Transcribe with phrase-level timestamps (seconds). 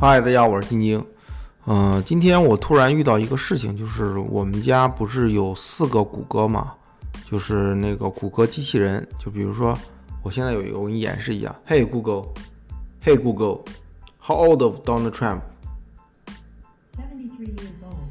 [0.00, 1.06] 嗨，大家好，我是晶晶。
[1.66, 6.72] 嗯、今天我突然遇到一个事情，就是我们家不是有四个谷歌嘛，
[7.30, 9.06] 就是那个谷歌机器人。
[9.18, 9.76] 就比如说，
[10.22, 11.54] 我现在有一个，我给你演示一下。
[11.68, 15.42] Hey Google，Hey Google，How old of Donald Trump？73
[17.54, 18.08] years old.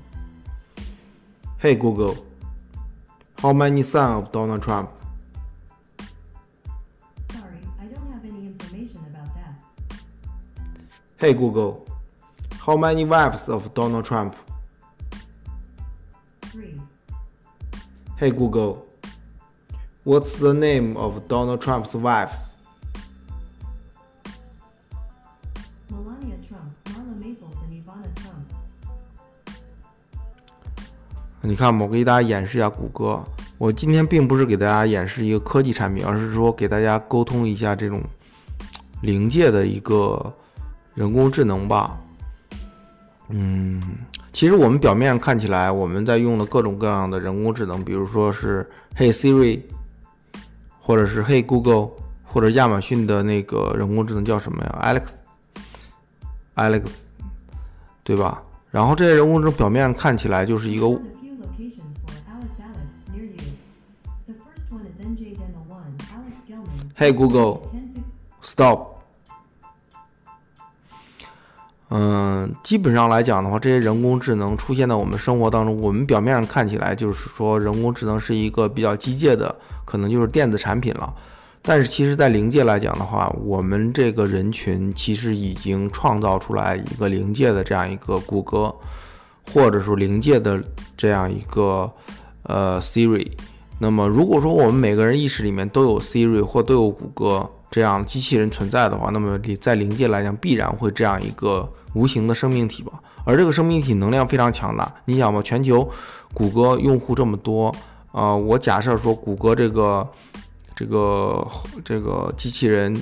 [1.60, 4.90] Hey Google，How many son of Donald Trump？
[11.19, 14.35] Hey Google，How many wives of Donald Trump？
[16.53, 16.81] Three.
[18.19, 22.55] Hey Google，What's the name of Donald Trump's wives？
[25.89, 28.49] Melania Trump, Marla Maples, and Ivana Trump.
[31.43, 33.25] 你看吧，我给大家演示一下谷歌。
[33.57, 38.03] 我今天并不是给大家演示一个科技产品，而是说给大家沟通一下这种
[39.03, 40.35] 临界的一个
[41.00, 41.98] 人工智能吧。
[43.30, 43.82] 嗯，
[44.34, 49.62] 其实我们表面上看起来我们在用的各种各样的人工智能，比如说是 Hey Siri，
[50.78, 51.92] 或者是 Hey Google，
[52.26, 57.04] 或者亚马逊的那个人工智能叫什么呀？Alex，Alex，
[58.04, 58.44] 对吧？
[58.70, 60.86] 然后这些人工智能表面上看起来就是一个
[68.58, 68.78] Found a
[71.92, 81.12] 嗯，基本上来讲的话，这些人工智能出现在我们生活当中，我们表面上看起来就是说人工智能是一个比较机械的，可能就是电子产品了。
[81.62, 88.74] 但是其实，在临界来讲的话，我们这个人群其实已经创造出来一个临界的这样一个谷歌，
[89.52, 90.64] 或者说临界的
[90.96, 91.92] 这样一个
[92.44, 93.32] 呃 Siri。
[93.80, 102.94] 那么，如果说我们每个人意识里面都有 Siri 或都有谷歌这样机器人存在的话，那么你在临界来讲，必然会这样一个无形的生命体吧。
[103.26, 105.88] 而这个生命体能量非常强大，你想吧，全球
[106.34, 107.74] 谷歌用户这么多，
[108.12, 110.08] 呃，我假设说谷歌这个
[110.76, 111.48] 这个
[111.84, 113.00] 这个机器人，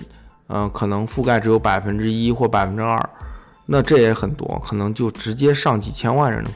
[0.48, 3.10] 呃，可能覆盖只有百分之一或百分之二，
[3.68, 6.50] 那这也很多，可能就直接上几千万人了。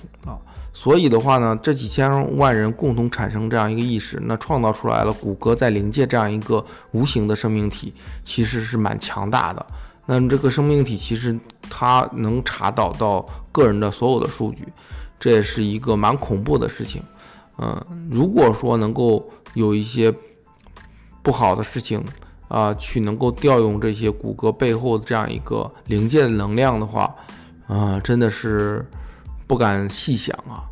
[0.73, 7.93] 所以的话呢，这几千万人共同产生这样一个意识，那创造出来了谷歌在临界这样一个无形的生命体，
[8.23, 9.65] 其实是蛮强大的。
[10.05, 11.37] 那这个生命体其实
[11.69, 14.67] 它能查到到个人的所有的数据，
[15.19, 17.01] 这也是一个蛮恐怖的事情。
[17.57, 20.13] 嗯，如果说能够有一些
[21.21, 22.03] 不好的事情
[22.47, 27.15] 啊、去能够调用这些谷歌背后的这样一个临界的能量的话，
[27.67, 28.85] 啊、真的是
[29.51, 30.63] 不敢细想啊。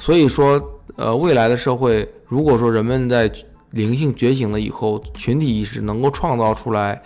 [0.00, 0.58] 所以说，
[0.96, 3.30] 呃，未来的社会，如果说人们在
[3.72, 7.02] 灵性觉醒了以后，群体意识能够创造出来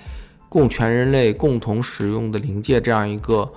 [0.48, 3.50] 供全人类共同使用的灵界这样一个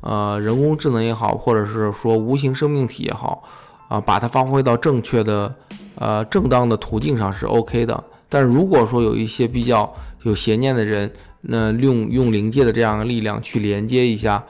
[0.00, 3.44] 呃人工智能也好，或者是说无形生命体也好，
[3.86, 5.54] 啊、把它发挥到正确的
[5.94, 8.02] 呃正当的途径上是 OK 的。
[8.28, 9.94] 但如果说有一些比较
[10.24, 11.08] 有邪念的人，
[11.42, 14.44] 那用用灵界的这样的力量去连接一下，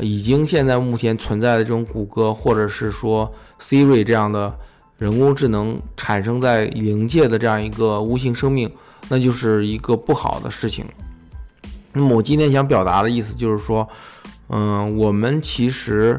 [0.00, 4.56] 已经现在目前存在的这种谷歌或者是说 Siri 这样的
[4.98, 8.70] 人工智能产生在灵界的这样一个无形生命，
[9.08, 10.84] 那就是一个不好的事情。
[11.92, 13.86] 那么我今天想表达的意思就是说，
[14.48, 16.18] 嗯、我们其实，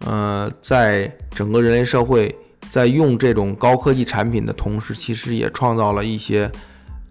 [0.00, 2.36] 呃，在整个人类社会，
[2.68, 6.50] 在用这种高科技产品的同时，其实也创造了一些，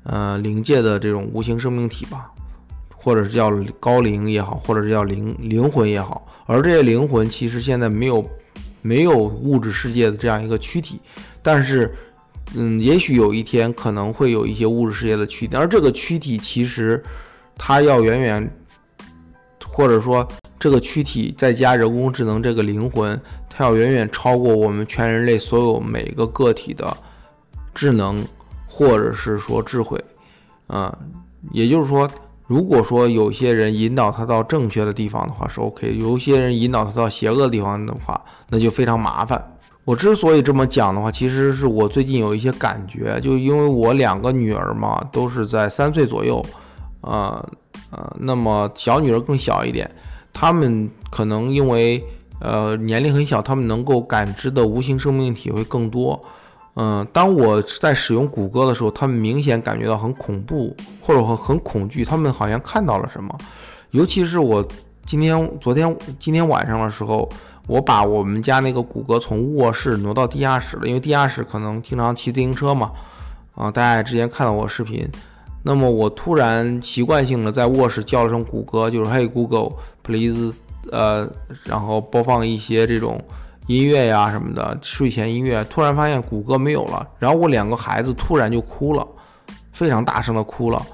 [0.04, 2.30] 呃，灵界的这种无形生命体吧，
[2.98, 3.50] 或者是叫
[3.80, 6.28] 高灵也好，或者是叫灵灵魂也好。
[6.48, 8.28] 而这些灵魂其实现在没有
[8.82, 11.00] 没有物质世界的这样一个躯体，
[11.42, 11.94] 但是，
[12.56, 17.04] 嗯，也许有一天可能会有一些物质世界的躯体，而这个躯体其实
[17.58, 18.52] 它要远远，
[19.68, 23.20] 或者说这个躯体再加人工智能这个灵魂，
[23.50, 26.96] 它要远远超过我们全人类所有每个个体的
[27.76, 28.26] 智能，
[28.68, 30.02] 或者是说智慧，
[30.68, 30.98] 啊、
[31.52, 32.10] 也就是说，
[32.48, 39.54] 如果说有些人引导他到正确的地方的话是 OK，有些人引导他到邪恶的地方的话，那就非常麻烦。
[39.84, 46.46] 我之所以这么讲的话，其实是我最近有一些感觉，就因为我两个女儿嘛，都是在三岁左右，
[47.02, 47.50] 呃
[47.92, 49.90] 呃，那么小女儿更小一点，
[50.34, 52.04] 她们可能因为
[52.40, 56.22] 呃年龄很小，她们能够感知的无形生命体会更多。
[56.80, 63.36] 嗯，当我在使用谷歌的时候，他们明显感觉到很恐怖，或者很很恐惧，他们好像看到了什么。
[63.90, 64.64] 尤其是我
[65.04, 67.28] 今天、昨天、今天晚上的时候，
[67.66, 72.92] 我把我们家那个谷歌从卧室挪到地下室了，因为地下室可能经常骑自行车嘛，
[73.56, 75.10] 啊，大家也之前看到我视频，
[75.64, 79.72] 那么我突然习惯性的在卧室叫了声谷歌，就是 Hey Google
[80.04, 81.28] please，呃，
[81.64, 83.20] 然后播放一些这种
[83.68, 89.06] 音乐呀什么的睡前音乐，突然发现谷歌没有了，然后我两个孩子突然就哭了，
[89.74, 90.86] 非常大声的哭了。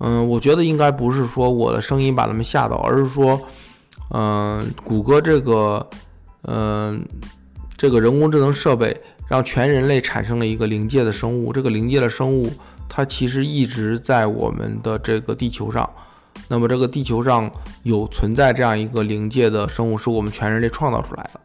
[0.00, 3.40] 嗯，我觉得应该不是说我的声音把他们吓到，而是说，
[4.10, 5.84] 嗯，谷歌这个，
[6.42, 7.02] 嗯，
[7.76, 8.96] 这个人工智能设备
[9.26, 12.50] 让全人类产生了一个临界的生物，这个临界的生物。
[12.90, 15.88] 它其实一直在我们的这个地球上，
[16.46, 17.50] 那么这个地球上
[17.82, 21.40] 有存在这样一个灵界的生物，是我们全人类创造出来的。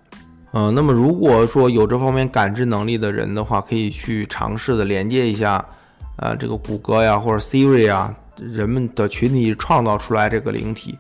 [0.55, 5.65] 嗯，那么如果说有这方面感知能力的人的话，可以去尝试的连接一下，
[6.17, 10.95] 呃，这个谷歌呀或者 Siri 啊，人们的群体创造出来这个灵体，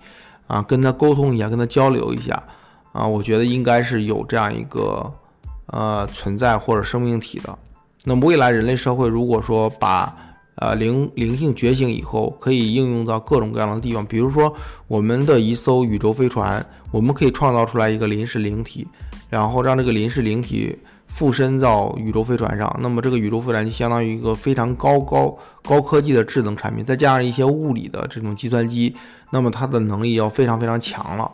[0.47, 2.41] 啊，跟他沟通一下，跟他交流一下，
[2.93, 5.13] 啊，我觉得应该是有这样一个
[5.67, 7.55] 呃存在或者生命体的。
[8.03, 10.15] 那么未来人类社会如果说把
[10.55, 14.05] 呃，灵灵性觉醒以后，可以应用到各种各样的地方。
[14.05, 14.53] 比如说，
[14.87, 18.87] 我们的一艘宇宙飞船，我们可以创造出来一个临时灵体，
[19.33, 20.77] 然后让这个临时灵体
[21.07, 22.71] 附身到宇宙飞船上。
[22.79, 28.95] 那么，这个宇宙飞船就相当于一个非常高高高科技的智能产品，再加上一些物理的这种计算机，
[29.31, 31.31] 那么它的能力要非常非常强了。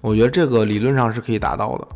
[0.00, 1.86] 我觉得这个理论上是可以达到的。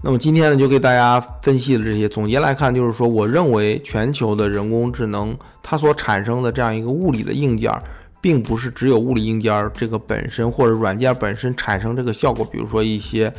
[0.00, 2.08] 那么今天呢，就给大家分析了这些。
[2.08, 7.72] 总结来看，就是说，我认为全球的人工智能它所产生的这样一个物理的硬件，
[8.20, 12.44] 并不是只有物理硬件这个本身或者软件本身产生这个效果。
[12.44, 13.32] 比如说一些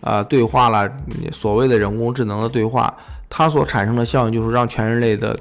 [0.00, 0.90] 啊对话啦，
[1.32, 2.96] 所谓的人工智能的对话，
[3.28, 5.38] 它所产生的效应就是让全人类的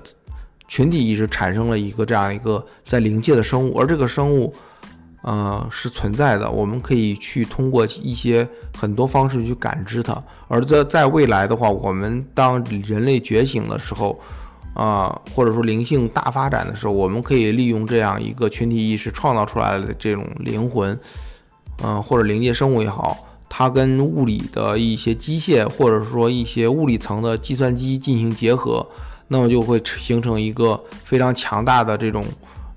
[0.67, 4.53] 群体意识产生了一个这样一个在临界的生物，而这个生物。
[5.21, 8.47] 呃，是存在的，我们可以去通过一些
[8.77, 10.17] 很多方式去感知它。
[10.47, 14.17] 而在在未来的话，我们当人类觉醒的时候，
[14.73, 20.99] 啊，或者说灵性大发展的时候，我们可以利用这样一个群体意识创造出来的这种灵魂，
[21.83, 23.17] 嗯，或者灵界生物也好，
[23.47, 28.85] 它跟物理的一些机械或者说一些物理层的计算机进行结合，
[29.27, 32.23] 那么就会形成一个非常强大的这种。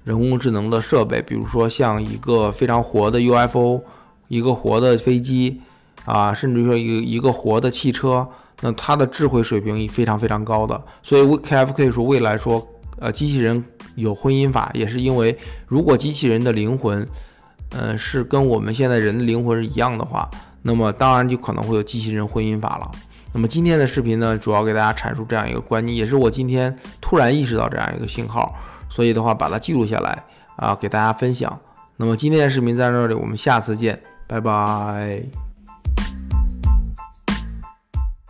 [0.05, 3.81] 人工智能的设备，比如说像一个非常活的 UFO，
[4.27, 5.61] 一个活的飞机
[6.05, 8.27] 啊，甚至说一个一个活的汽车，
[8.63, 10.83] 那它的智慧水平也非常非常高的。
[11.03, 12.67] 所以 KFK 说未来说，
[12.99, 13.63] 呃，机器人
[13.97, 15.37] 有婚姻法，也是因为
[15.67, 17.07] 如果机器人的灵魂，
[17.73, 20.31] 嗯，是跟我们现在人的灵魂是一样的话，
[20.63, 22.91] 那么当然就可能会有机器人婚姻法了。
[23.35, 28.55] 那么今天的视频呢，主要给大家阐述这样一个观念，也是我今天突然意识到这样一个信号。
[28.89, 30.23] 所以的话，把它记录下来
[30.57, 31.59] 啊，给大家分享。
[31.97, 35.42] 那么今天的视频在这里，我们下次见，拜拜。